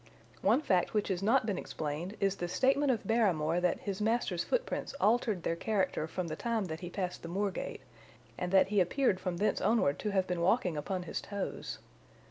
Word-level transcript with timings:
One 0.41 0.61
fact 0.61 0.95
which 0.95 1.09
has 1.09 1.21
not 1.21 1.45
been 1.45 1.59
explained 1.59 2.17
is 2.19 2.37
the 2.37 2.47
statement 2.47 2.89
of 2.89 3.05
Barrymore 3.05 3.61
that 3.61 3.81
his 3.81 4.01
master's 4.01 4.43
footprints 4.43 4.95
altered 4.99 5.43
their 5.43 5.55
character 5.55 6.07
from 6.07 6.27
the 6.27 6.35
time 6.35 6.65
that 6.65 6.79
he 6.79 6.89
passed 6.89 7.21
the 7.21 7.29
moor 7.29 7.51
gate, 7.51 7.81
and 8.35 8.51
that 8.51 8.69
he 8.69 8.79
appeared 8.81 9.19
from 9.19 9.37
thence 9.37 9.61
onward 9.61 9.99
to 9.99 10.09
have 10.09 10.25
been 10.25 10.41
walking 10.41 10.75
upon 10.75 11.03
his 11.03 11.21
toes. 11.21 11.77